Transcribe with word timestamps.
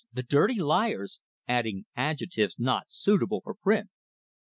The 0.11 0.23
dirty 0.23 0.59
liars!" 0.59 1.19
adding 1.47 1.85
adjectives 1.95 2.57
not 2.57 2.85
suitable 2.91 3.41
for 3.41 3.53
print. 3.53 3.91